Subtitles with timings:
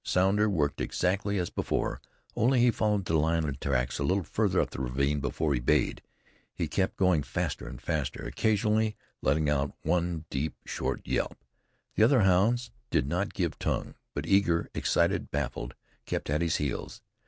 [0.03, 2.01] Sounder worked exactly as before,
[2.35, 6.01] only he followed the lion tracks a little farther up the ravine before he bayed.
[6.55, 11.37] He kept going faster and faster, occasionally letting out one deep, short yelp.
[11.93, 15.75] The other hounds did not give tongue, but eager, excited, baffled,
[16.07, 17.03] kept at his heels.